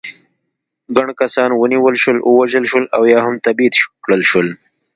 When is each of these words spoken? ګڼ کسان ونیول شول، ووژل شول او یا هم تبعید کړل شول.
ګڼ 0.95 1.07
کسان 1.19 1.49
ونیول 1.53 1.95
شول، 2.01 2.17
ووژل 2.21 2.63
شول 2.71 2.85
او 2.95 3.01
یا 3.13 3.19
هم 3.25 3.35
تبعید 3.45 3.73
کړل 4.03 4.21
شول. 4.29 4.47